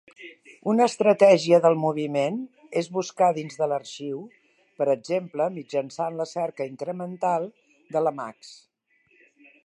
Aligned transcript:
Una 0.71 0.85
estratègia 0.91 1.57
del 1.65 1.75
moviment 1.81 2.37
és 2.81 2.87
buscar 2.95 3.27
dins 3.35 3.59
de 3.59 3.67
l'arxiu, 3.71 4.23
per 4.79 4.87
exemple 4.93 5.47
mitjançant 5.57 6.17
la 6.23 6.27
cerca 6.31 6.67
incremental 6.71 7.45
de 7.97 8.03
l'Emacs. 8.05 8.51